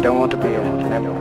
[0.00, 1.12] I don't want to be a never.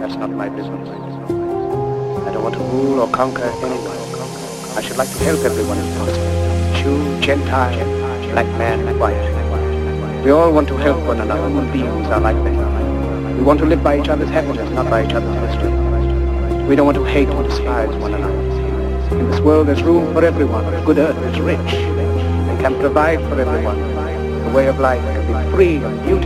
[0.00, 0.88] That's not my business.
[0.88, 3.96] I don't want to rule or conquer anyone.
[4.76, 6.74] I should like to help everyone if possible.
[6.74, 7.78] Jew, Gentile,
[8.32, 10.24] black man, white.
[10.24, 11.46] We all want to help one another.
[11.46, 13.36] Human beings are like that.
[13.36, 16.66] We want to live by each other's happiness, not by each other's misery.
[16.66, 18.40] We don't want to hate or despise one another.
[19.20, 20.64] In this world there's room for everyone.
[20.84, 23.78] Good earth is rich and can provide for everyone.
[24.46, 26.25] The way of life can be free and beautiful.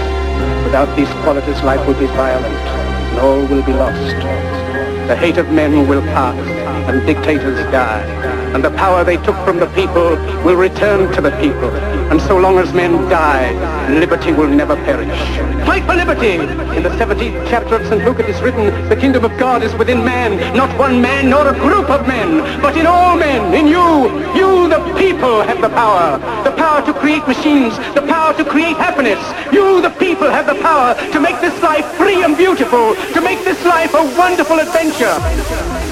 [0.71, 4.15] Without these qualities, life will be violent, and all will be lost.
[5.09, 8.03] The hate of men will pass, and dictators die.
[8.53, 11.69] And the power they took from the people will return to the people.
[12.11, 13.51] And so long as men die,
[13.89, 15.19] liberty will never perish.
[15.65, 16.35] Fight for liberty!
[16.75, 18.03] In the 17th chapter of St.
[18.03, 21.47] Luke it is written, the kingdom of God is within man, not one man nor
[21.47, 24.11] a group of men, but in all men, in you.
[24.35, 26.17] You, the people, have the power.
[26.43, 29.21] The power to create machines, the power to create happiness.
[29.53, 33.39] You, the people, have the power to make this life free and beautiful, to make
[33.45, 35.90] this life a wonderful adventure.